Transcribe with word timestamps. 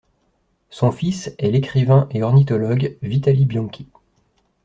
Son 0.71 0.91
fils 0.91 1.31
est 1.37 1.51
l’écrivain 1.51 2.07
et 2.09 2.23
ornithologue 2.23 2.97
Vitali 3.03 3.45
Bianchi. 3.45 3.87